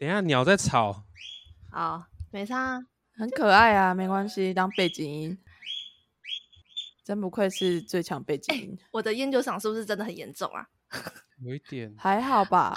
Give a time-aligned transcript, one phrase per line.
[0.00, 1.04] 等一下鸟在吵。
[1.70, 5.38] 好，没差，很可爱啊，没关系，当背景音。
[7.04, 8.74] 真不愧是最强背景音。
[8.80, 10.66] 欸，我的烟酒嗓是不是真的很严重啊？
[11.44, 12.74] 有一点，还好吧。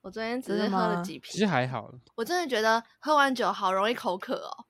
[0.00, 1.88] 我昨天只是喝了几瓶，其实还好。
[2.16, 4.66] 我真的觉得喝完酒好容易口渴哦。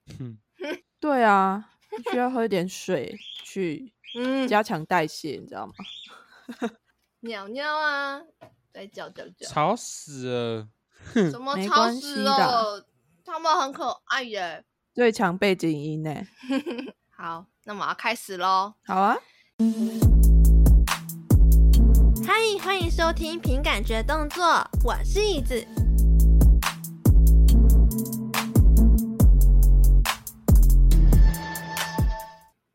[1.00, 1.70] 对啊，
[2.12, 3.90] 需要喝一点水去
[4.46, 5.72] 加强代谢，你知道吗？
[7.20, 8.20] 鸟鸟啊，
[8.70, 10.68] 在叫叫叫，吵死了！
[11.14, 12.86] 什么吵死了？
[13.24, 14.64] 他们很可爱耶。
[14.94, 16.14] 最强背景音呢？
[17.16, 17.46] 好。
[17.68, 18.74] 那么要开始喽！
[18.86, 19.16] 好啊，
[22.24, 25.56] 嗨，欢迎收听凭感觉动作，我是椅子。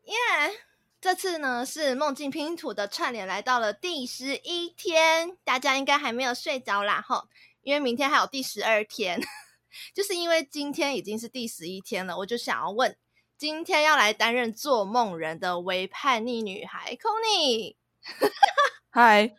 [0.04, 0.52] 耶、yeah!！
[1.00, 7.28] 这次呢是梦境拼图的串联来到了第十一天，大家应该还没有睡着啦吼，
[7.62, 9.20] 因为明天还有第十二天，
[9.94, 12.96] 就是因为今天已经是第十一天了，我就想要问。
[13.38, 17.74] 今天要来担任做梦人的微叛逆女孩 Connie，
[18.88, 19.34] 嗨，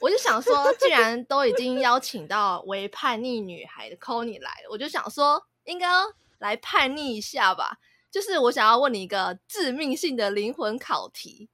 [0.00, 5.88] 我就想说，既然 都已经邀请到微叛逆女孩的 Connie 来了，我就想说，应该
[6.38, 7.78] 来叛逆一下吧。
[8.12, 11.48] 就是我想要问你一个致命性的灵魂考题，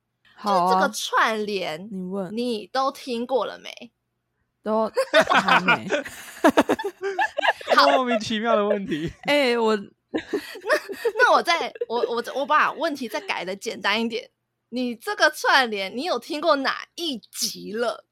[0.44, 3.90] 就这个串联，你问，你都听过了没？
[4.62, 4.90] 都
[5.30, 5.88] 还没。
[7.86, 9.12] 莫名其妙的问题。
[9.24, 9.76] 哎、欸， 我。
[10.14, 10.20] 那
[11.18, 14.28] 那我再我我我把问题再改的简单一点，
[14.68, 18.04] 你这个串联你有听过哪一集了？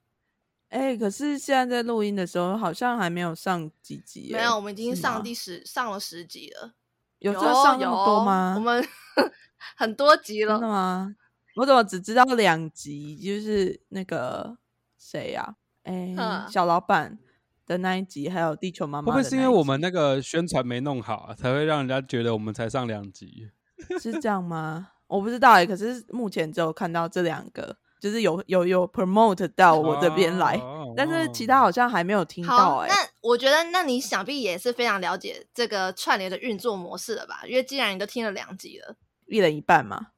[0.70, 4.30] 哎、欸，可是现在在录音的时候好像还没有上几集。
[4.32, 6.72] 没有，我们已经上第十上了十集了。
[7.18, 8.54] 有这上那么多吗？
[8.56, 8.82] 我们
[9.76, 10.54] 很多集了。
[10.54, 11.14] 真的吗？
[11.56, 13.16] 我怎么只知道两集？
[13.16, 14.56] 就是那个
[14.98, 15.56] 谁呀？
[15.84, 17.18] 哎、欸，小老板。
[17.66, 23.48] 的那一集，还有地球妈妈，会不会是因为我们那个宣传没弄好啊，才会让人家觉得我们才上两集？
[24.02, 24.88] 是这样吗？
[25.06, 25.66] 我不知道哎、欸。
[25.66, 32.92] 可是目前只有看到这两个，就是有有有 promote 到我这边来、哦，但是其他好像还没有听到哎、欸。
[32.92, 37.42] 那我觉得，那你想必也是非常了解这个串联的运作模式了吧？
[37.46, 38.96] 因为既然你都听了两集了。
[39.30, 40.08] 一人一半嘛，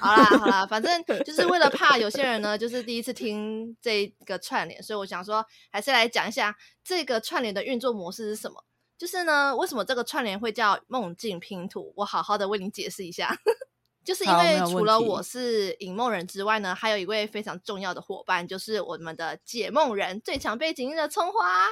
[0.00, 8.64] 好啦好啦，反正 就是为了怕有些人呢，就是第一次听这个串联，所以我想说，还是来讲一下这个串联的运作模式是什么。
[8.98, 11.92] 就是呢，为什么这个串联会叫梦境拼图？
[11.96, 13.36] 我好好的为你解释一下，
[14.04, 21.66] 就是因为除了我是影梦人之外呢，还有一位非常重要的伙伴，就是我们的解梦人最强背景音的葱花，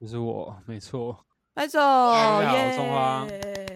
[0.00, 1.24] 就是我，没错。
[1.54, 2.74] 来走，耶！
[2.76, 3.24] 葱花。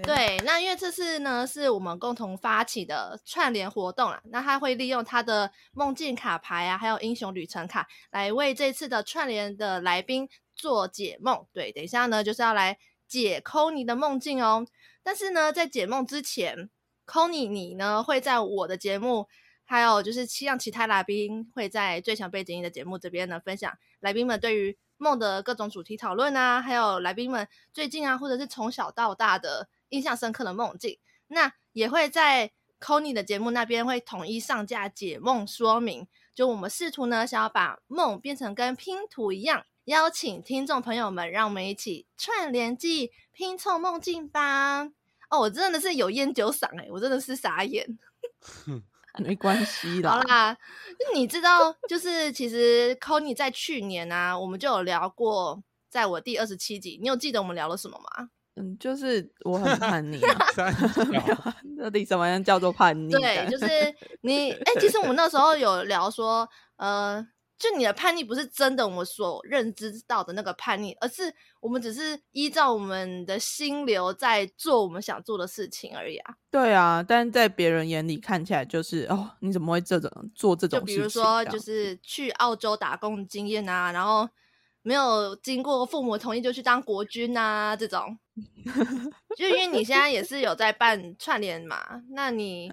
[0.08, 11.44] 对，那因为这次呢是我们共同发起的串联活动啦，那他会利用他的梦境卡牌啊，还有英雄旅程卡，来为这次的串联的来宾做解梦。
[11.52, 14.66] 对，等一下呢就是要来解 Connie 的梦境哦。
[15.02, 16.70] 但是呢，在解梦之前
[17.06, 19.28] ，Connie 你呢会在我的节目，
[19.66, 23.70] 还有就是七让其他来宾会在最强背景音的节目这边呢分享
[24.00, 24.78] 来宾们对于。
[25.00, 36.06] 梦的各种主题讨论啊，还有来宾们最近啊，或者是从小到大的印象深刻的梦境，那也会在 Connie 的节目那边会统一上架解梦说明。
[36.34, 44.84] 就我们试图呢，想要把梦变成跟拼图一样，邀请听众朋友们，让我们一起串联记拼凑梦境吧。
[45.30, 47.98] 哦，我真的是有烟酒嗓诶，我真的是傻眼。
[49.18, 50.12] 没关系啦。
[50.12, 50.56] 好啦，
[51.12, 55.60] 你知道，就是其实 Connie 在去年啊，我们就有聊过，
[55.90, 58.30] 在我第二十七集，你有记得我们聊了什么吗？
[58.58, 60.36] 嗯，就是我很叛逆啊。
[61.80, 63.12] 到底什么样叫做叛逆？
[63.12, 63.66] 对，就是
[64.22, 64.50] 你。
[64.50, 67.26] 哎、欸，其实我们那时候有聊说，呃。
[67.60, 71.22] 就你的叛逆不是真的我们所认知到的那个叛逆，而是
[71.58, 76.36] 我们只是依照我们的心流在做我们想做的事情而已啊。
[76.52, 80.94] 对啊，但是在别人眼里看起来就是哦，你怎么会这种做这种事情？
[80.94, 84.28] 就比如说，就是去澳洲打工的经验啊，然后
[84.82, 88.18] 没有经过父母同意就去当国军啊，这种。
[89.36, 92.70] 就因为你现在也是有在办串联嘛，那你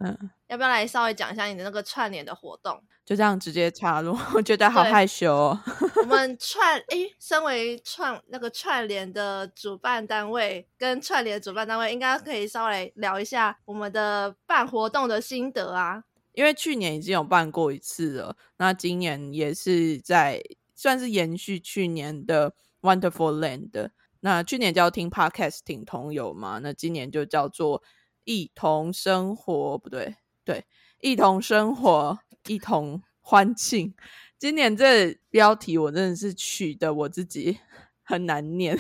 [0.48, 2.82] 要不要来稍微讲一下你的那个串联的活动？
[3.04, 5.60] 就这样直接插入，我 觉得好害羞哦。
[5.98, 16.04] 我们串诶、欸，身为串那个串联的主办单位跟串联主办单位，应该可以稍微聊一下我们的办活动的心得啊。
[16.34, 20.44] 因为去年已经有办过一次了，那今年也是在
[20.86, 23.90] 算是延续去年的 Wonderful Land。
[24.20, 27.82] 那去年叫听 Podcasting 同游嘛，那今年就叫做
[28.24, 30.64] 一同生活，不对，对，
[31.02, 32.20] 一同生活。
[32.48, 33.92] 一同欢庆，
[34.38, 37.58] 今年这标题我真的是取得我自己
[38.06, 38.80] 很难念。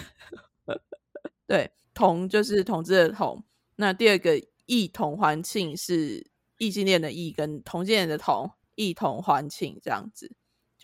[1.47, 3.43] 对，同就是同志的同。
[3.77, 6.29] 那第二个异同欢庆是
[6.59, 10.35] 异性恋的异跟同性恋的同，异同欢庆这样子，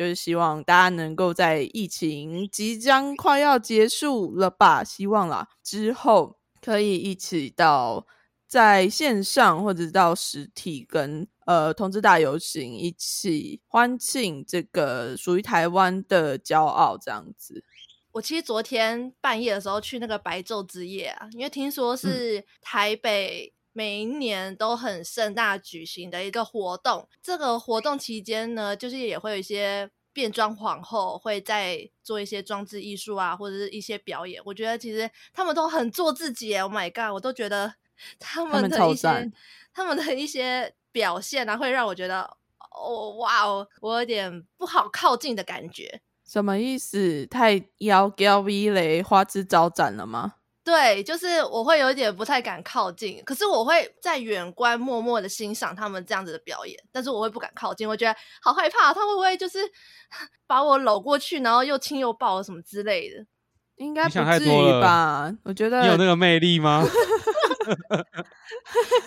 [0.01, 8.07] 就是希望大家能够在疫情即将快要结束了吧，希望啦之后可以一起到
[8.47, 17.63] 在线上或者到实体跟呃同志大游行一起欢庆这个属于台湾的骄傲这样子。
[18.11, 27.07] 我其实昨天半夜的时候去那个白昼之夜啊，因为听说是台北每一年都很盛大举行的一个活动。
[27.21, 34.41] 这个活动期间呢，就是也会有一些变装皇后会在做一些装置艺术啊，或者是一些表演。
[34.45, 37.13] 我觉得其实他们都很做自己，Oh my god！
[37.13, 37.73] 我都觉得
[38.19, 39.31] 他们的一些
[39.73, 42.23] 他们，的一些表现啊，会让我觉得
[42.71, 46.01] 哦哇哦，我有点不好靠近的感觉。
[46.25, 47.25] 什么意思？
[47.27, 50.35] 太妖娇威雷花枝招展了吗？
[50.63, 59.59] 对，就是我会有一点不太敢靠近，可是我会在远观默默的欣赏他们这样子的表演，但是我会不敢靠近，我觉得好害怕，他会不会就是
[60.45, 63.25] 把我搂过去，然后又亲又抱什么之类的？
[63.77, 65.35] 应该不至于吧？
[65.43, 66.85] 我觉得你有那个魅力吗？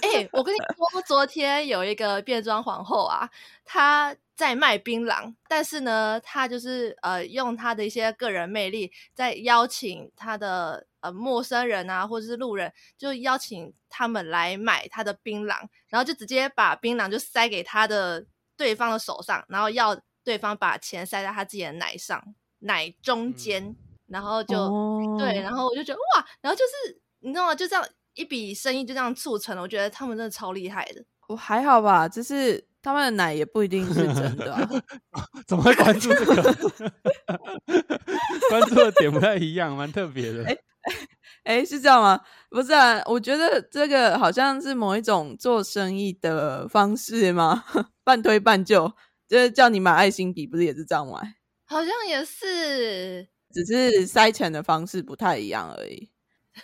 [0.03, 3.31] 哎、欸，我跟你说，昨天有一个变装皇后啊，
[3.65, 15.57] 她在卖槟榔，但是呢，她就是呃，用她的一些个人魅力，在邀请她的呃陌生人啊，或者是路人，就邀请他们来买他的槟榔，
[15.89, 26.73] 然后就直接把槟榔就塞给他的对方的手上，然后要对方把钱塞在他自己的奶上，奶中间，嗯、然后就、哦、对，然后我就觉得哇，然后就是
[27.21, 27.55] 你知道吗？
[27.55, 27.87] 就这样。
[28.17, 31.05] 一笔生意就这样促成了，我觉得他们真的超厉害的。
[31.27, 34.71] 我还好吧，就是他们的奶也不一定是真的、啊。
[35.49, 36.35] 怎么会关注这个？
[38.49, 40.45] 关注的点不太一样，蛮特别的。
[40.45, 40.65] 哎哎、欸
[41.45, 42.21] 欸，是这样吗？
[42.49, 47.65] 不是啊，我觉得这个好像是某一种做生意的方式吗？
[48.03, 48.91] 半推半就，
[49.29, 51.37] 就是叫你买爱心笔，不是也是这样买？
[51.67, 56.11] 好像也是，只是塞钱的方式不太一样而已。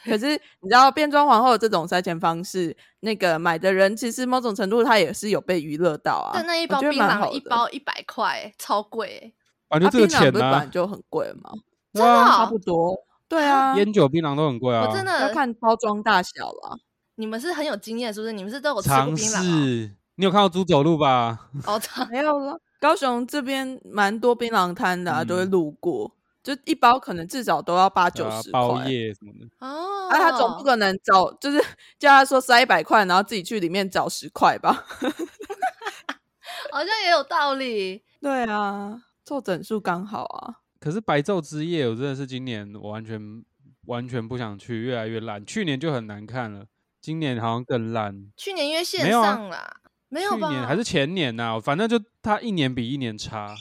[0.04, 0.28] 可是
[0.60, 6.30] 你知道变装皇后这种塞钱方式，那个买的人其实某种程度他也是有被娱乐到啊。
[6.32, 9.34] 但那一包槟榔一包一百块，超贵。
[9.68, 11.50] 反正这个钱呢，槟榔不是本来就很贵吗？
[11.92, 12.96] 真的、哦、差不多。
[13.30, 14.84] 对啊，烟酒、槟榔都很贵啊。
[14.88, 16.80] 我真的要看包装大小了。
[17.14, 18.32] 你们是很有经验，是不是？
[18.32, 19.90] 你们是都有吃过槟榔、哦？
[20.16, 21.48] 你有看到猪走路吧？
[21.64, 21.80] 哦，
[22.10, 22.60] 没有了。
[22.80, 26.12] 高雄这边蛮多槟榔摊的、啊，嗯、都会路过。
[26.42, 30.08] 就一包可能至少都要八九十块，包叶什么的哦。
[30.08, 31.62] 啊，他总不可能找，就是
[32.00, 34.84] 叫他说塞一百块，然后自己去里面找十块吧？
[36.72, 38.02] 好像也有道理。
[38.20, 40.54] 对啊，凑整数刚好啊。
[40.80, 43.44] 可是白昼之夜，我真的是今年我完全
[43.84, 45.44] 完全不想去，越来越烂。
[45.44, 46.64] 去年就很难看了，
[47.02, 48.30] 今年好像更烂。
[48.34, 49.76] 去年因为线上啦，
[50.08, 50.48] 没有、啊、吧？
[50.48, 51.60] 去年还是前年呐、啊？
[51.60, 53.54] 反正就他一年比一年差。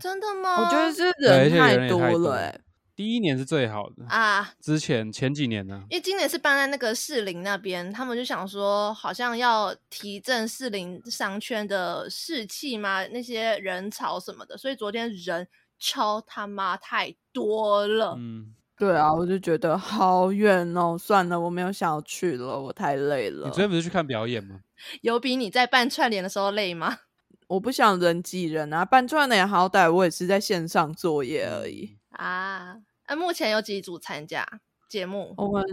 [0.00, 0.60] 真的吗？
[0.60, 2.60] 我觉得是人太多了。
[2.94, 5.84] 第一年是最好的啊，之前前几年呢？
[5.88, 15.46] 因为今年是搬在那个士林那边，他们就想说好像要提振士林商圈的士气嘛，那些人潮什么的，所以昨天人
[15.78, 18.14] 超他妈太多了。
[18.18, 23.46] 嗯，对啊，我就觉得好远哦，算了，我没有想要去了，我太累了。
[23.46, 24.60] 你昨天不是去看表演吗？
[25.02, 26.98] 有比你在办串联的时候累吗？
[27.48, 32.76] 我不想人挤人啊，办串联好歹我也是在线上作业而已啊。
[33.08, 34.46] 那、啊、目前有几组参加
[34.88, 35.34] 节目？
[35.38, 35.64] 我们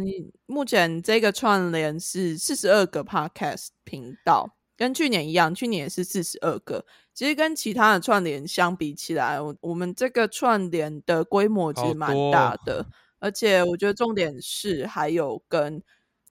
[0.45, 6.85] 目前这个串联是四十二个 podcast 频道，跟去年一样，去年也是四十二个。
[7.13, 12.85] 其实跟其他的串联相比起来，我我们这个串联的规模其实蛮大的，哦、
[13.19, 15.81] 而且我觉得重点是还有跟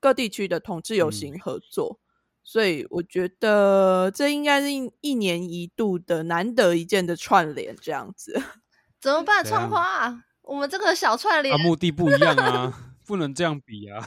[0.01, 1.99] 各地区的同志游行合作。
[1.99, 2.03] 嗯
[2.47, 8.39] 所以我觉得这应该是一一年一度的难得一见的串联，这样子
[9.01, 9.43] 怎么办？
[9.43, 12.71] 创花啊，我们这个小串联、啊、目的不一样啊，
[13.07, 14.07] 不能这样比啊。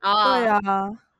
[0.00, 0.60] 啊，对啊，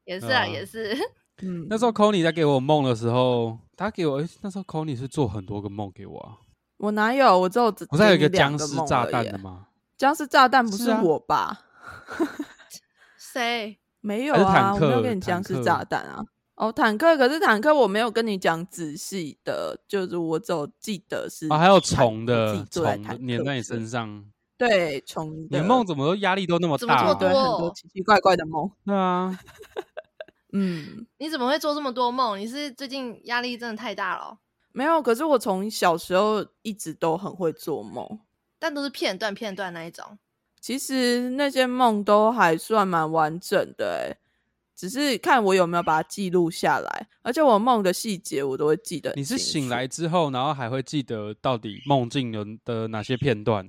[0.06, 0.98] 也是啊，也是。
[1.42, 6.36] 嗯，那时候 Conny 在给我梦的时候，他给我，那时候 Conny 是做很多个梦给我啊。
[6.78, 7.38] 我哪有？
[7.40, 7.84] 我只有只。
[7.86, 9.66] 不是有一个僵尸炸弹的吗？
[9.96, 11.60] 僵尸炸弹不是我吧？
[13.18, 13.78] 谁？
[14.00, 16.24] 没有啊，我没有给你僵尸炸弹啊。
[16.54, 22.82] 哦，坦克，可是坦克我没有跟你讲仔细的，就是我只有记得是啊，还有虫的虫
[23.26, 24.24] 粘在你身上，
[24.56, 25.46] 对虫。
[25.50, 28.70] 你梦怎么都压力都那么大，啊，怎么对，很多奇奇怪怪的梦。
[28.86, 29.38] 对啊，
[30.52, 32.38] 嗯，你怎么会做这么多梦？
[32.38, 34.38] 你是最近压力真的太大了，哦？
[34.72, 38.20] 没有，可是我从小时候一直都很会做梦，
[38.58, 40.18] 但都是片段片段那一种。
[40.60, 44.18] 其实那些梦都还算蛮完整的，诶
[44.74, 49.12] 只是看我有没有把它记录下来，而且我梦的细节我都会记得。
[49.16, 53.66] 你是醒来之后，然后还会记得到底梦境有的哪些片段？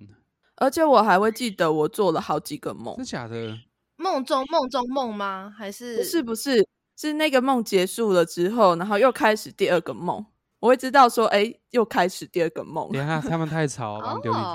[0.55, 2.98] 而且我还会记得我做了好几个梦。
[2.98, 3.57] 真假的？
[3.98, 5.54] 梦中梦中梦吗？
[5.58, 5.98] 还是？
[5.98, 10.25] 不是不是，是那个梦结束了之后，然后又开始第二个梦。
[10.60, 12.92] 我会知道说，哎，又开始第二个梦。
[12.92, 14.48] 等下他们太吵，把丢进去。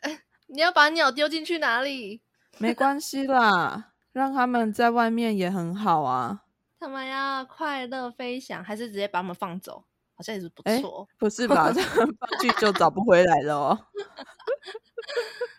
[0.00, 2.22] 哎，你要把鸟丢进去哪里？
[2.58, 3.92] 没关系啦。
[4.12, 6.42] 让他们在外面也很好啊。
[6.78, 9.84] 他们要快乐飞翔，还是直接把他们放走？
[10.14, 11.08] 好像也是不错。
[11.18, 11.72] 不是吧？
[11.72, 13.78] 这 样放去就找不回来了哦。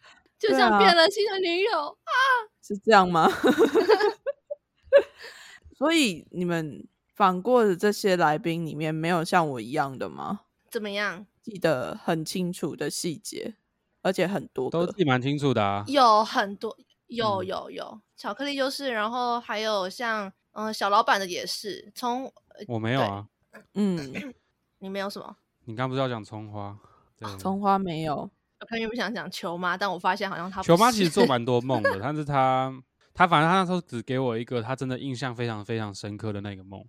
[0.47, 2.15] 就像变了心的女友啊，啊？
[2.61, 3.29] 是这样吗？
[5.77, 10.41] 所以你们访过的这些来宾里面，没有像我一样的吗？
[10.69, 11.25] 怎么样？
[11.41, 13.55] 记得很清楚的细节，
[14.01, 15.83] 而且很多都记蛮清楚的啊。
[15.87, 16.75] 有很多。
[17.07, 22.33] 有有有，巧克力就是，然后还有像嗯、呃、小老板的也是，葱
[22.67, 23.27] 我没有啊，
[23.75, 24.33] 嗯，
[24.79, 25.37] 你没有什么？
[25.65, 26.75] 你刚不是要讲葱花？
[27.19, 28.27] 对，葱花没有。
[28.59, 32.73] 我刚原本想讲球妈，但我发现好像他球妈其实做蛮多梦的，但是他
[33.13, 36.83] 他反正他那时候只给我一个他真的印象非常非常深刻的那个梦，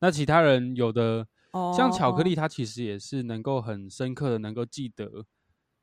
[0.00, 5.24] 那其他人有的、哦、像巧克力，他其实也是能够很深刻的能够记得。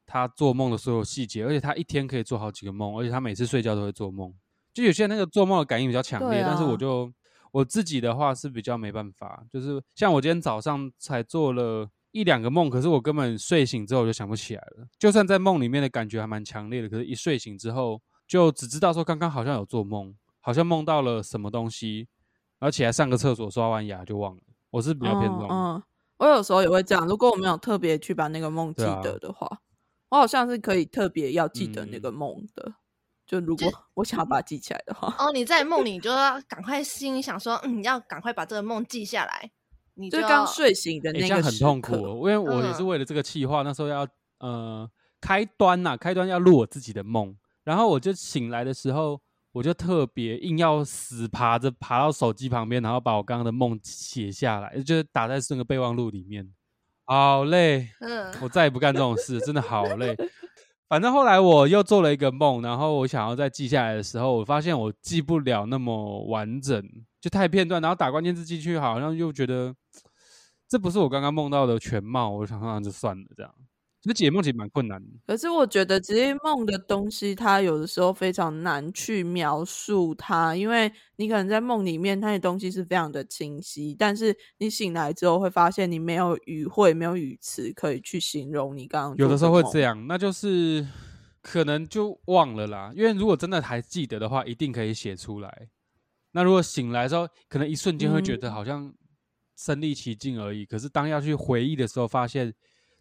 [0.05, 4.31] 他做梦的所有细节，而且他一天可以做好几个梦，而且他每次睡觉都会做梦。
[4.73, 7.11] 就有些人那个做梦的感应比较强烈，啊，但是我就
[7.53, 9.45] 我自己的话是比较没办法。
[9.49, 14.87] 就是像我今天早上才做了一两个梦，可是我根本睡醒之后我就想不起来了。
[14.97, 22.07] 就算在梦里面的感觉还蛮强烈的，可是一睡醒之后就只知道说刚刚好像有做梦，好像梦到了什么东西，
[22.59, 24.41] 然后起来上个厕所，刷完牙就忘了。
[24.69, 25.47] 我是比较偏这种。
[25.49, 25.83] 嗯，嗯，
[26.19, 27.05] 我有时候也会这样。
[27.05, 29.59] 如果我没有特别去把那个梦记得的话。
[30.09, 32.75] 我好像是可以特别要记得那个梦的，嗯，
[33.25, 39.49] 就如果我想要把它记起来的话，哦，你在梦里你就要赶快心里想说，嗯，你要赶快把这个梦记下来。
[39.95, 44.07] 你就刚睡醒的那个时很痛苦，因为我也是为了这个企划，那时候要
[44.39, 44.89] 呃
[45.21, 49.21] 开端呐，开端要录我自己的梦，然后我就醒来的时候，
[49.51, 56.51] 我就特别硬要死爬着爬到手机旁边，然后把我刚刚的梦写下来，就是打在那个备忘录里面。
[57.05, 60.15] 好累，嗯，我再也不干这种事，真的好累。
[60.87, 66.81] 反正后来我又做了一个梦，然后我想要再记下来的时候，我发现我记不了那么完整，
[67.19, 67.81] 就太片段。
[67.81, 69.73] 然后打关键字进去，好像又觉得
[70.73, 72.31] 这不是我刚刚梦到的全貌。
[72.31, 73.55] 我想想就算了，这样。
[74.01, 89.15] 其实解梦其实蛮困难的，可是我觉得职业梦的东西，它有的时候非常难去描述它，因为你可能在梦里面，它的东西是非常的清晰，但是你醒来之后会发现你没有语汇，没有语词可以去形容你刚刚。
[89.17, 90.83] 有的时候会这样，那就是
[91.43, 92.91] 可能就忘了啦。
[92.95, 95.69] 因为如果真的还记得的话，一定可以写出来。
[96.31, 98.91] 那如果醒来之后，可能一瞬间会觉得好像
[99.57, 102.53] 身历其境而已，嗯，可是当要去回忆的时候，发现。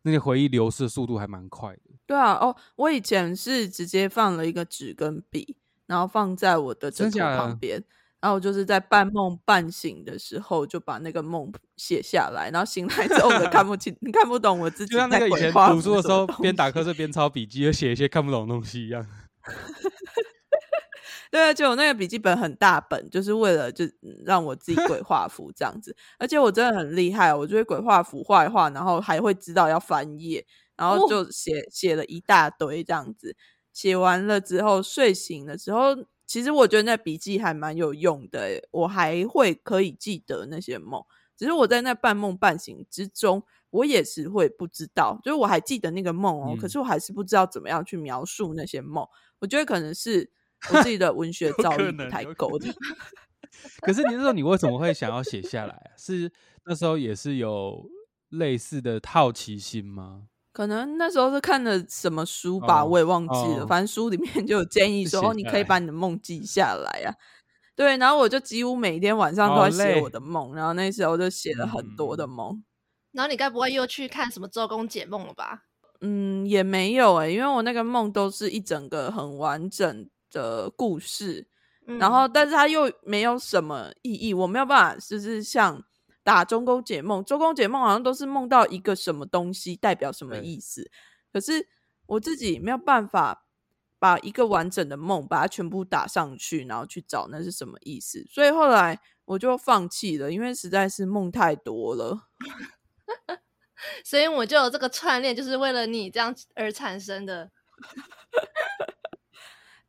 [0.05, 1.83] 那些回忆流失的速度还蛮快的。
[2.09, 5.57] 对啊，哦，我以前是直接放了一个纸跟笔，
[5.87, 7.81] 然后放在我的枕头旁边，
[8.21, 14.91] 然后就是在半梦半醒的时候就把那个梦写下来，然后醒来之后我看不清， 看不懂我自己。
[14.91, 19.07] 就像那个以前读书的时候，边打瞌睡边抄笔记，又写一些看不懂的东西一样。
[21.33, 23.87] 对啊，就我那个笔记本很大本，就是为了就
[24.23, 25.97] 让我自己鬼画符这样子。
[26.19, 30.45] 而且我真的很厉害，我就会鬼画符画一画，然后还会知道要翻页，
[30.77, 33.35] 然后就写写了一大堆这样子。
[33.73, 35.97] 写完了之后，睡醒了之后，
[36.27, 41.03] 其实我觉得那笔记还蛮有用的，我还会可以记得那些梦。
[41.35, 49.07] 只是我在那半梦半醒之中，我也是会不知道，就是我还记得那个梦哦，嗯、可是我还是不知道怎么样去描述那些梦。
[49.39, 50.31] 我觉得可能是。
[50.71, 52.67] 我自己的文学造诣不太够的，
[53.83, 55.91] 可是你那时候你为什么会想要写下来啊？
[55.97, 56.31] 是
[56.67, 57.89] 那时候也是有
[58.31, 60.23] 类似的好奇心吗？
[60.53, 63.67] 可能那时候是看了什么书吧，我也忘记了。
[63.67, 67.15] 反正书里面 就有建议说，你可以把你的梦记下来啊。
[67.75, 72.63] 对，然后我就几乎每天晚上都在写我的梦，然后那时候就写了很多的梦。
[73.13, 75.63] 然后你该不会又去看什么周公解梦了吧？
[76.03, 81.47] 嗯，也没有哎，因为我那个梦都是一整个很完整的故事，
[81.85, 85.85] 然后，但是它又没有什么意义，我没有办法，就是像
[86.25, 90.91] 打中公解梦，周公解梦好像都是梦到一个什么东西，代表什么意思，
[91.33, 91.69] 可是
[92.07, 93.45] 我自己没有办法
[93.99, 102.29] 把一个完整的梦把它全部打上去，然后去找那是什么意思，所以后来我就放弃了，因为实在是梦太多了，
[104.05, 107.51] 所以我就有这个串联，就是为了你这样而产生的。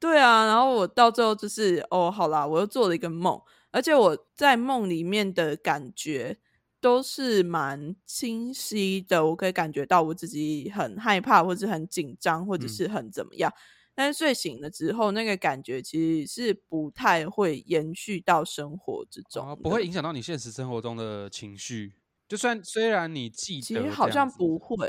[0.04, 3.42] 对啊，然后我到最后就是哦，好啦，我又做了一个梦，
[3.72, 6.38] 而且我在梦里面的感觉
[6.82, 13.50] 都是蛮清晰的，我可以感觉到我自己很害怕，或者很紧张，或者是很怎么样。
[13.50, 13.64] 嗯、
[13.96, 21.94] 但是睡醒了之后，那个感觉其实是不太会延续到生活之中，哦，不会影响到你现实生活中的情绪。
[22.28, 24.86] 就算虽然你记得，其实好像不会。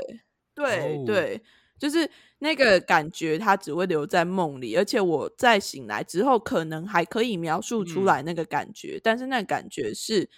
[0.53, 1.41] 对、哦、对。
[1.77, 8.97] 就是那个感觉，它只会留在梦里，而且我在醒来之后，可能还可以描述出来那个感觉。
[8.97, 10.29] 嗯、但是那个感觉是，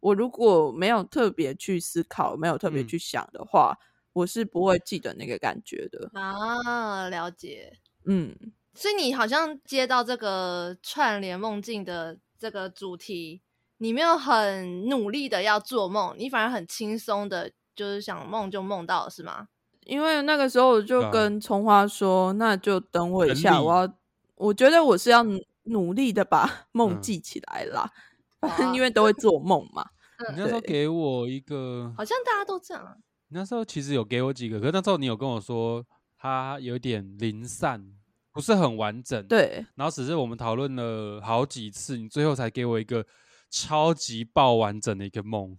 [0.00, 3.82] 我如果没有特别去思考，没有特别去想的话，嗯、
[4.12, 6.10] 我是不会记得那个感觉的。
[6.14, 7.72] 啊，了解。
[8.06, 8.36] 嗯，
[8.74, 13.42] 所以你好像接到这个串联梦境的这个主题，
[13.78, 19.48] 你没有很努力的要做梦，你反而很轻松的，就是想梦就梦到了，是吗？
[19.84, 23.94] 因为那个时候我就跟葱花说，啊、那就等我一下，我要，
[24.36, 25.24] 我觉得我是要
[25.64, 27.90] 努力的把 梦记起来啦
[28.40, 29.84] 嗯、因为都会做梦嘛。
[30.30, 32.96] 你那时候给我一个，好像大家都这样。
[33.28, 35.84] 你那时候其实有给我几个，可是那时候你有跟我说
[36.18, 37.84] 它有点零散，
[38.32, 39.26] 不是很完整。
[39.26, 43.04] 对，然后只是我们讨论了好几次，你最后才给我一个
[43.50, 45.56] 超级爆完整的一个梦。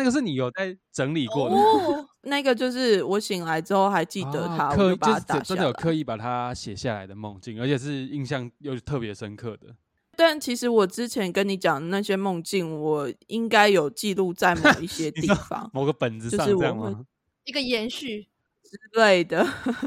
[0.00, 9.66] 那个是你有在整理过的，哦、那个就是我醒来之后还记得它，啊、刻意就是真的有刻意把它写下来的梦境，而且是印象又特别深刻的。
[10.16, 17.04] 但其实我之前跟你讲的那些梦境，我应该有记录在某一些 地方，某个本子上这样吗？
[17.44, 18.26] 一个延续
[18.62, 19.46] 之类的。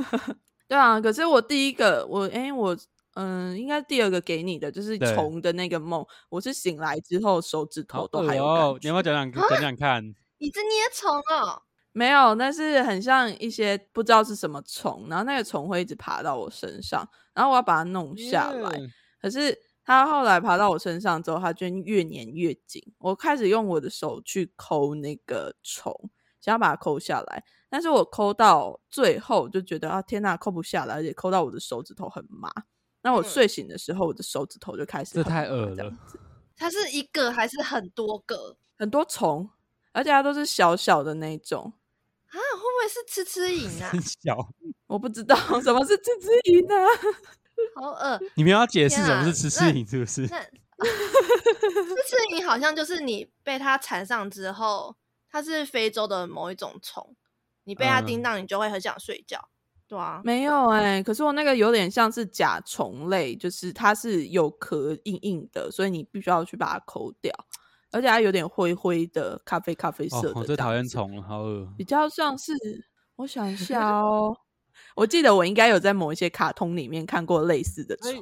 [0.70, 2.78] 对啊，可是我第一个，我哎、欸，我。
[3.16, 6.06] 嗯，应该第二个给你的就是虫的那个梦。
[6.30, 8.62] 我是醒来之后手指头都还有感觉。
[8.62, 10.04] 哦，你要不要讲讲讲讲看？
[10.40, 11.62] 你是捏虫哦？
[11.92, 18.70] 没有，但是很像一些不知道是什么虫，然后那个虫会一直爬到我身上，然后我要把它弄下来。
[18.72, 18.90] Yeah.
[19.22, 22.82] 可是它后来爬到我身上之后，它就越粘越紧。
[22.98, 25.94] 我开始用我的手去抠那个虫，
[26.42, 32.52] 想要把它抠下来，但是我抠到最后就觉得啊，天呐，抠不下来，而且抠到我的手指头很麻。
[33.04, 35.14] 那我睡醒的时候，我的手指头就开始。
[35.14, 35.94] 这太恶了。
[36.56, 38.56] 它是一个还是很多个？
[38.78, 39.50] 很多虫，
[39.92, 41.74] 而且它都是小小的那种。
[42.28, 43.92] 啊，会不会是吃吃蝇啊？
[44.24, 44.50] 小，
[44.88, 46.76] 我不知道什么是吃吃蝇呢。
[47.76, 48.20] 好恶！
[48.36, 50.26] 你们要解释什么是吃吃蝇，是不是？
[50.28, 50.34] 吃
[52.08, 54.96] 吃蝇好像就是你被它缠上之后，
[55.30, 57.16] 它是非洲的某一种虫，
[57.66, 59.50] 你被它叮到，你就会很想睡觉。
[59.96, 67.34] 啊、没有哎、欸，可是我那个有点像是甲虫类，就是它是有壳硬硬的，所以你必须要去把它抠掉，
[67.92, 70.34] 而且它有点灰灰的咖啡咖啡色的。
[70.36, 71.68] 我最讨厌虫了，好恶。
[71.78, 72.54] 比较像是，
[73.16, 74.36] 我想一下 哦，
[74.96, 78.22] 我记得我应该有在某一些卡通里面看过类似的虫。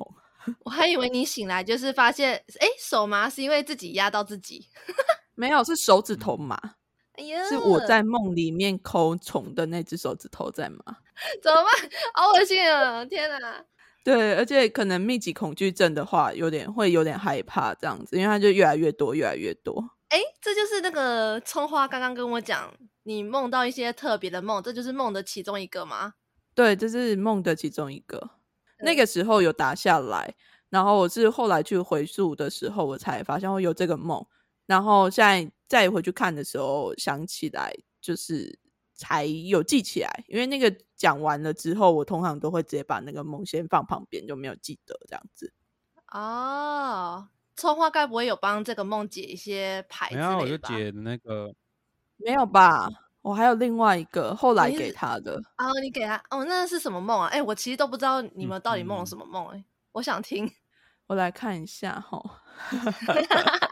[0.66, 4.68] 我还以为你醒来就是发现，哎，手麻是因为自己压到自己，
[5.36, 6.60] 没有，是手指头麻。
[6.64, 6.72] 嗯
[7.14, 10.84] 哎呀，是我在梦里面抠虫的那只手指头在吗？
[11.44, 11.90] 怎么办？
[12.14, 13.04] 好恶心啊！
[13.06, 13.66] 天哪！
[14.04, 19.84] 对，而且可能密集恐惧症的话，有点会有点害怕这样子，因为它就越来越多，越来越多。
[20.10, 26.14] 哎，这就是那个葱花刚刚跟我讲，你梦到一些特别的梦，这就是梦的其中一个吗？
[26.56, 28.18] 对，这是梦的其中一个。
[28.18, 30.34] 嗯、那个时候有打下来，
[30.70, 34.26] 然后我是后来去回溯的时候，我才发现我有这个梦。
[34.66, 38.60] 然后现在再回去看的时候，想起来就是
[38.94, 45.54] 才有记起来，因为那个讲完了之后，我通常都会直接把那个梦先放旁边，就没有记得这样子。
[46.12, 50.10] 哦，葱花该不会有帮这个梦解一些牌？
[50.14, 51.56] 没有，我就解那个
[52.18, 52.90] 没有吧？
[53.22, 55.42] 我还有另外一个后来给他的。
[55.58, 57.28] 哦，你给他哦，那是什么梦啊？
[57.28, 60.52] 哎，我其实都不知道你们到底梦了什么梦哎，嗯、我想听，
[61.08, 62.22] 我来看一下哈。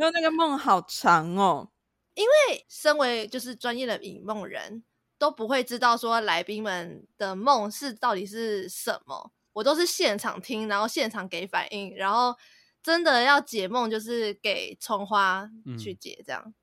[0.00, 1.68] 因为那个梦好长哦，
[2.14, 4.82] 因为身为就是专业的引梦人
[5.18, 12.34] 都不会知道说来宾们的梦是到底是什么，我都是现场听，然后现场给反应，然后
[12.82, 15.46] 真的要解梦就是给葱花
[15.78, 16.54] 去解，这样、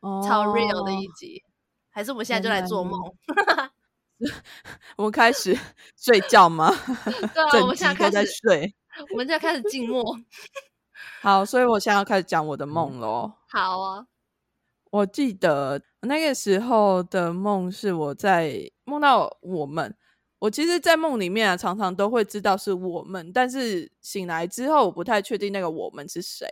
[0.00, 1.52] 嗯、超 real 的一集，哦、
[1.90, 2.98] 还是我们现在就来做梦？
[4.96, 5.54] 我们开始
[5.98, 6.74] 睡觉吗？
[7.34, 8.74] 对啊，我们现在开始睡，
[9.10, 10.02] 我们现在开始静默。
[11.20, 13.32] 好，所以我现在要开始讲我的梦喽。
[13.48, 14.06] 好啊，
[14.90, 19.96] 我记得那个时候的梦是我在梦到我们。
[20.38, 26.46] 我其实，在梦里面啊，常常都会知道是我们，但是醒来之后，我不太确定那个我们是谁。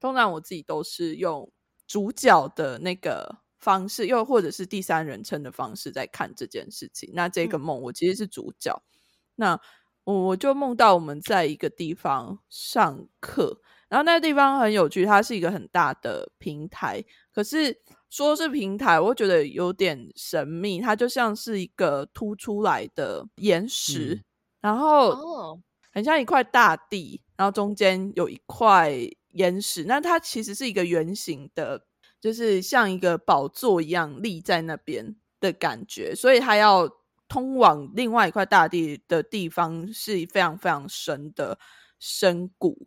[0.00, 1.48] 通常我自己都是用
[1.86, 7.10] 主角的那个方式，又或者是第三人称的方式在看这件事情。
[7.14, 8.82] 那这个梦，我其实是主角。
[8.84, 8.98] 嗯、
[9.36, 9.60] 那
[10.02, 17.76] 我我就梦到我们在一个地方上课，然后那个地方很有趣，它是一个很大的平台，可是
[18.10, 24.24] 说是平台，我觉得有点神秘，它就像是一个凸出来的岩石，嗯、
[24.60, 25.58] 然后
[25.92, 28.92] 很像一块大地，然后中间有一块
[29.32, 31.82] 岩石，那它其实是一个圆形的，
[32.20, 36.88] 就是像一个宝座一样立在那边的感觉，所以它要。
[37.30, 41.58] 通往另外一块大地的地方是非常非常深的
[41.98, 42.86] 深谷，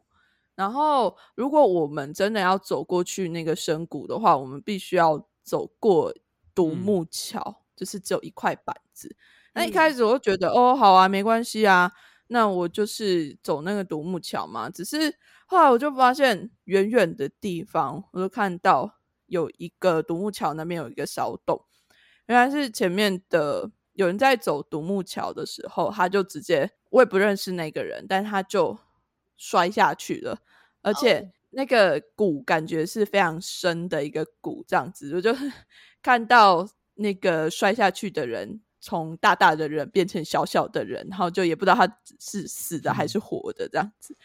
[0.55, 6.13] 然后如果我们真的要走过去那个深谷的话，我们必须要走过
[6.53, 9.15] 独木桥，嗯、就是只有一块板子。
[9.53, 11.91] 那一开始我就觉得，嗯、哦，好啊，没关系啊，
[12.27, 14.69] 那我就是走那个独木桥嘛。
[14.69, 15.15] 只是
[15.47, 21.65] 后来我就发现，远远的地方，我就看到有一个独木桥那边有一个小洞，
[22.27, 23.71] 原来是前面的。
[23.93, 28.75] 有人在走独木桥的时候，他就直接，我也不认识那个人，但他就
[29.41, 30.37] 摔下去了，
[30.83, 31.31] 而且。
[31.53, 35.35] 那个谷感觉是非常深的一个谷，这样子，我就
[36.01, 41.85] 看到那个摔下去的人从大大的人变成小小的人，然后就也不知道他
[42.21, 44.15] 是死的还是活的这样子，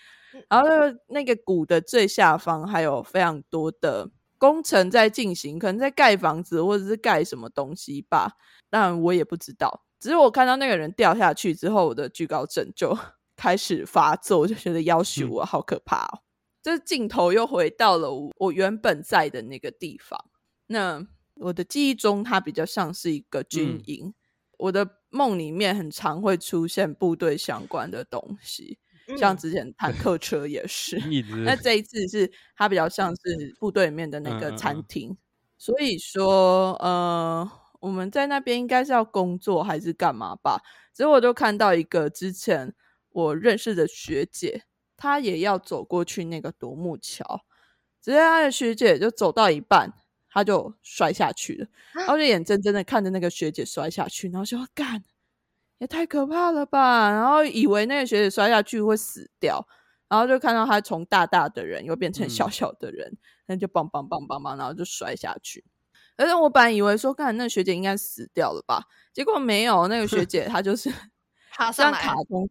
[0.48, 0.68] 然后
[1.08, 8.34] 那个谷的最下方还有非常多的工程在进行，可能在盖房子或者是盖什么东西吧。
[8.70, 12.96] 但我也不知道，只是我看到那个人掉下去之后，我的惧高症就
[13.36, 16.20] 开始发作，我 就觉得要死我好可怕哦。
[16.62, 20.18] 这镜头又回到了我原本在的那个地方。
[20.66, 24.06] 那我的记忆中，它比较像是一个军营。
[24.06, 24.14] 嗯、
[24.58, 30.98] 我的梦里面很常会出现部队相关的东西，嗯、像之前坦克车也是。
[31.30, 35.16] 嗯、 那这一次是它比较像是部队里面的那个餐厅。
[35.58, 37.48] 所以说，呃。
[37.80, 40.60] 我们在那边应该是要工作还是干嘛吧？
[40.94, 42.74] 所以我就看到一个之前
[43.24, 44.64] 我认识的学姐，
[44.96, 47.46] 她也要走过去那个独木桥，
[48.02, 49.92] 直接她的学姐就走到一半，
[50.28, 55.02] 她就摔下去了， 然后就眼睁睁的看着那个学姐摔下去，然后就干，
[55.78, 57.10] 也太可怕了吧！
[57.10, 59.66] 然后以为那个学姐摔下去会死掉，
[60.10, 65.64] 然后就看到她从大大的人又变成小小的人，那、嗯、就梆梆梆梆梆，然后就摔下去。
[66.18, 70.90] 而且我本来以为说，看那个学姐应该死掉了吧，结果没有，那个学 姐她就是
[71.72, 72.46] 像卡通，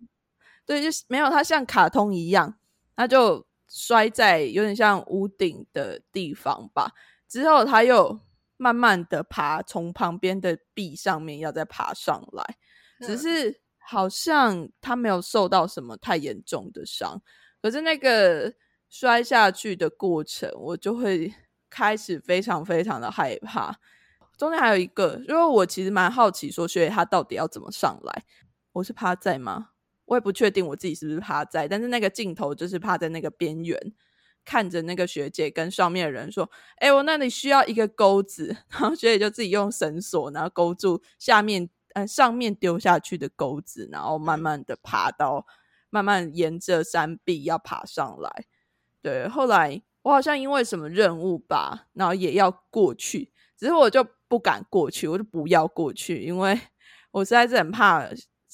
[0.66, 2.58] 对，就是没有，它像卡通一样，
[2.96, 6.92] 它就摔在有点像屋顶的地方吧。
[7.28, 8.20] 之后它又
[8.58, 12.58] 慢慢的爬，从旁边的壁上面要再爬上来，
[13.00, 17.22] 只是好像它没有受到什么太严重的伤。
[17.62, 18.54] 可是那个
[18.90, 21.34] 摔下去的过程，我就会。
[21.68, 23.78] 开始非常非常的害怕，
[24.38, 28.24] 中间还有一个，因为我其实蛮好奇，说学姐她到底要怎么上来？
[28.72, 29.72] 我是趴在吗？
[30.06, 33.80] 我也不确定我自己是不是趴在，但是那个镜头就是趴在那个边缘，
[34.44, 45.46] 看着那个学姐跟上面的人说：“哎，我那里需要一个钩子。”然后学姐就自己用绳索，然后勾住下面呃上面丢下去的钩子，然后慢慢的爬到，
[45.90, 48.46] 慢慢沿着山壁要爬上来。
[49.02, 49.82] 对，后来。
[50.06, 56.62] 我好像因为什么任务吧，然后也要过去，只是我就不敢过去，我就不要过去，因为
[57.10, 58.08] 我实在是很怕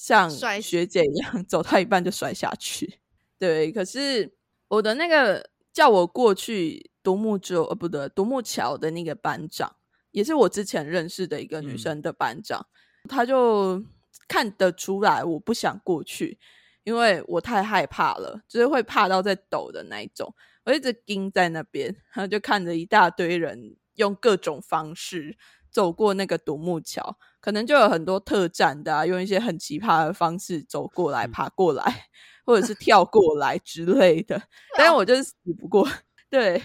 [0.04, 0.28] 像
[0.60, 3.00] 学姐一样 走到一半就摔下去。
[3.38, 4.34] 对，可是
[4.68, 9.76] 我的那个叫我过去独木舟呃不对，独木桥的那个班长，
[10.10, 12.66] 也是我之前认识的一个女生的班长，
[13.04, 13.84] 嗯、他就
[14.28, 16.40] 看得出来我不想过去，
[16.84, 20.34] 因为我太害怕了，就是会怕到在抖的那一种。
[20.64, 25.38] 我一直盯在那边，然后就看着一大堆人用各种方式
[25.72, 32.10] 走过那个独木桥，可能就有很多特战的啊，用一些很奇葩的方式走过来、爬过来，
[32.46, 34.42] 或者是跳过来之类的。
[34.78, 35.88] 但是我就是死不过，
[36.30, 36.62] 对，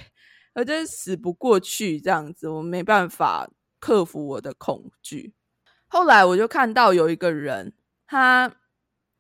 [0.55, 5.33] 我就是死不过去这样子，我没办法克服我的恐惧。
[5.87, 7.73] 后来我就看到有一个人，
[8.07, 8.53] 他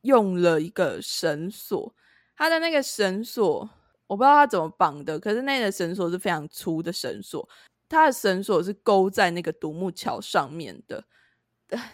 [0.03, 1.95] 用了一个绳索，
[2.37, 3.71] 他的那个绳索。
[4.09, 7.49] 我不知道他怎么绑的，可是那个绳索是非常粗的绳索，
[7.89, 11.05] 它的绳索是勾在那个独木桥上面的。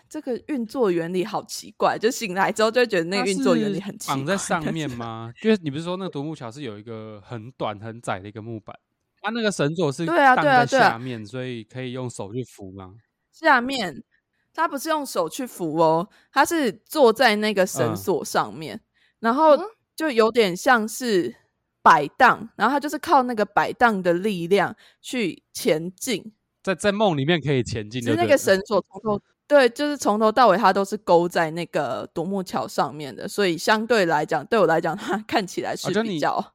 [0.07, 4.16] 这个运作原理好奇怪，就醒来之后就会觉得那个运作原理很奇怪。
[4.16, 5.33] 绑在上面 吗？
[5.40, 8.78] 就是你不是说那个独木桥是有一个很短很窄的一个木板，
[9.22, 12.96] 它那个绳索是对啊对啊下面，所以可以用手去扶吗？
[13.33, 14.05] 下面，
[14.52, 18.83] 他不是用手去扶哦，他是坐在那个绳索上面，嗯、
[19.20, 19.57] 然后
[19.96, 21.35] 就有点像是。
[21.83, 28.01] 摆荡，然后他就是靠那个摆荡的力量去前进，在在梦里面可以前进。
[28.01, 36.53] 其实那个绳索从头，对对，就是从头到尾它都是勾在那个独木桥上面的，所以相对来讲，对我来讲，它看起来是比较、啊、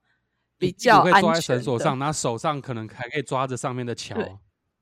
[0.58, 1.22] 比较安全。
[1.22, 4.16] 抓在绳索上，然后手上可能还可以抓着上面的桥，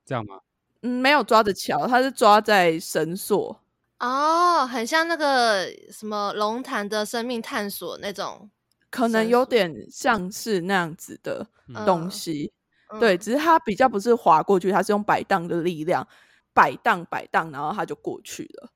[0.04, 0.38] 这样吗？
[0.82, 3.60] 嗯，没有抓着桥，它是抓在绳索。
[3.98, 8.48] 哦，很像那个什么龙潭的生命探索那种，
[8.96, 11.46] 可能有点像是那样子的
[11.84, 12.52] 东西。
[12.88, 16.06] 嗯、对，只是它比较不是滑过去，它是用摆荡的力量。
[16.54, 18.70] 摆荡摆荡，然后它就过去了。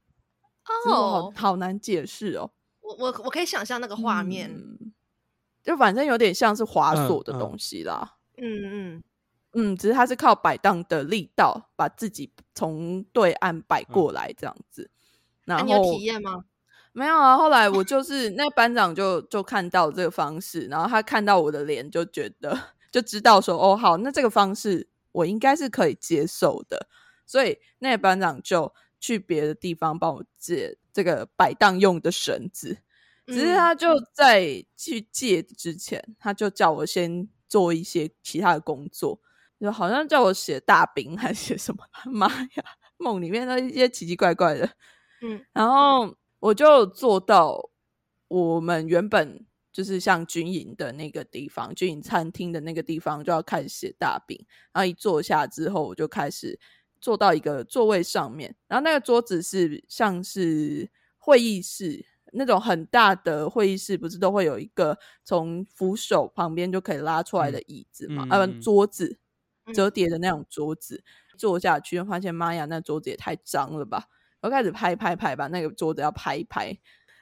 [0.85, 2.50] 哦、oh，好难解释哦。
[2.83, 4.92] 我我我可以想象那个画面，嗯，
[5.62, 8.16] 就反正有点像是滑索的东西啦。
[8.37, 9.02] 嗯嗯
[9.54, 14.90] 嗯，只是它是靠摆荡的力道把自己从对岸摆过来这样子。
[15.46, 16.44] 然后、啊、你有体验吗？
[16.92, 17.37] 没有啊。
[17.37, 22.59] 后来我就是那班长就就看到这个方式，然后他看到我的脸就觉得
[22.90, 26.88] 就知道说哦好，那这个方式我应该是可以接受的。
[27.26, 32.76] 所以那个班长就去别的地方帮我借这个摆荡用的绳子，
[33.26, 39.20] 只是他就在去借之前，他就叫我先做一些其他的工作，
[39.61, 41.85] 就好像叫我写大饼还是写什么？
[42.11, 42.64] 妈呀，
[42.98, 44.68] 梦里面的一些奇奇怪怪的。
[45.22, 47.70] 嗯，然后我就坐到
[48.29, 54.44] 我们原本就是像军营的那个地方，军营餐厅的那个地方，就要开始写大饼。
[54.72, 56.59] 然后一坐下之后，我就开始。
[57.03, 68.26] 坐到一个座位上面，然后那个桌子是像是会议室那种很大的会议室，不是都会有一个从扶手旁边就可以拉出来的椅子嘛？
[68.29, 69.18] 啊、嗯，桌子
[69.72, 74.05] 折叠的那种桌子，嗯、坐下去发现妈呀，那桌子也太脏了吧！
[74.40, 76.79] 我开始拍拍拍，把那个桌子要拍一拍。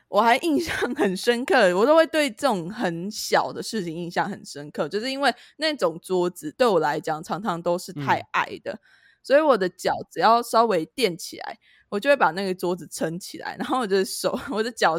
[0.09, 8.73] 我还印象很深刻，我都会对这种很小的事情印象很深刻，就是因为那种桌子对我来讲常常都是太矮的。
[8.73, 8.79] 嗯
[9.21, 11.59] 所以我的脚只要稍微垫起来，
[11.91, 13.55] 我就会把那个桌子撑起来。
[13.59, 14.99] 然后我的手、我的脚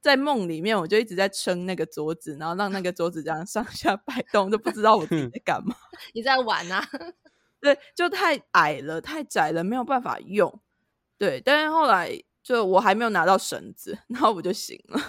[0.00, 5.76] 在梦里面，我就一直在撑那个桌子，然后让那个桌子这样上下摆动，都不知道我自己在干嘛。
[6.14, 6.82] 你在玩啊？
[7.60, 10.62] 对，就太矮了，太窄了，没有办法用。
[11.18, 15.00] 对，但是后来就我还没有拿到绳子， 然后我就醒了。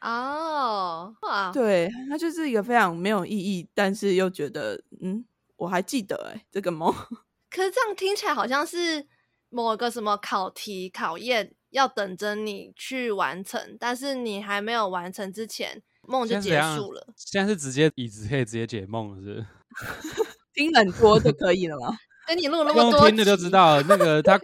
[0.00, 5.24] 哦，哇，对，它就是一个非常没有意义，但是又觉得嗯，
[5.56, 6.92] 我还记得哎、欸，这个梦。
[7.50, 9.06] 可是这样听起来好像是
[9.48, 17.06] 某个什么考题考验要等着你去完成，但是你还没有完成之前，梦就结束了。
[17.16, 19.46] 现在是直接椅子可以直接解梦了，是？
[20.54, 21.96] 听很多就可以了吗？
[22.26, 24.36] 跟你录那么多，听了就知道那个他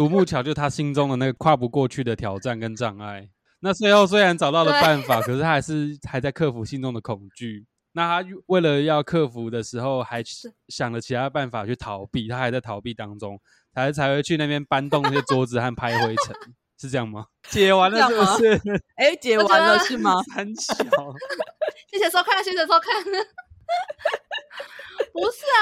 [0.00, 3.28] 独木桥就是他心中的那个跨不过去的挑战跟障碍。
[3.58, 7.66] 那最后虽然找到了办法，可是他还是还在克服心中的恐惧。
[7.92, 10.22] 那他为了要克服的时候，还
[10.68, 13.38] 想了其他办法去逃避，他还在逃避当中，
[13.74, 16.34] 才才会去那边搬动那些桌子和拍灰尘，
[16.80, 17.26] 是这样吗？
[17.50, 18.56] 解完了是不是？
[18.96, 20.14] 哎、欸，解完了是吗？
[20.34, 20.72] 很巧，
[21.92, 23.04] 谢谢收看，谢谢收看。
[25.12, 25.60] 不是啊，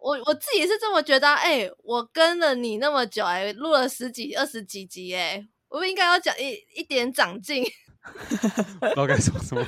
[0.00, 1.28] 我我自己是这么觉得。
[1.28, 7.64] 哎、欸，我跟了你那么久、欸，哎，录了十几、二十几集、欸，哎，我不应该要讲一一点长进。
[8.80, 9.64] 不知道该说什么。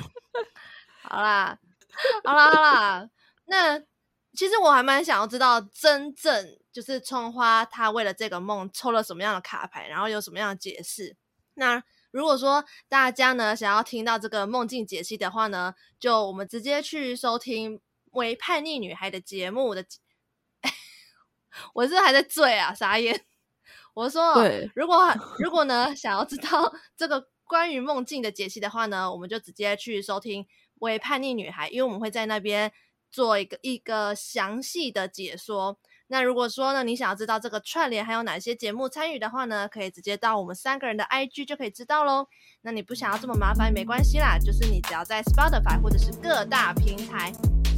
[1.03, 1.59] 好啦。
[2.23, 3.09] 好啦好啦，
[3.45, 3.79] 那
[4.35, 11.15] 其实我还蛮想要知道，真正就是葱花他为了这个梦抽了什么样的卡牌，然后有什么样的解释。
[11.53, 17.77] 那如果说大家呢想要听到这个梦境解析的话呢，就我们直接去收听
[18.13, 19.85] 《为叛逆女孩》的节目的。
[21.73, 23.25] 我是还在醉啊，傻眼。
[23.93, 24.33] 我说，
[24.75, 30.45] 如果如果呢想要知道这个关于梦境的解析的话呢，我们就直接去收听。
[30.79, 32.69] 为叛逆女孩，因为我们会在那边
[33.09, 35.79] 做一个一个详细的解说。
[36.07, 42.27] 那如果说呢，你想要知道这个串联还有哪些节目参与的话呢，可以直接到我们三个人的 IG 就可以知道喽。
[42.63, 47.31] 那你不想要这么麻烦也没关系啦，就是你只要在 Spotify 或者是各大平台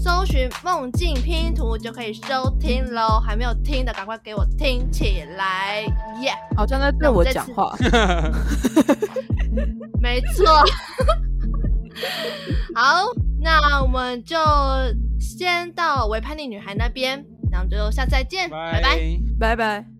[0.06, 3.20] 搜寻《梦境拼图》就可以收听喽。
[3.20, 5.82] 还没有听的，赶快给我听起来，
[6.22, 6.56] 耶、yeah!！
[6.56, 7.76] 好像在对我讲话，
[10.00, 10.46] 没错。
[12.76, 13.02] 好，
[13.42, 14.38] 那我们就
[15.20, 19.00] 先到维叛逆女孩那边，然后就下次再见，拜拜，
[19.40, 19.95] 拜拜。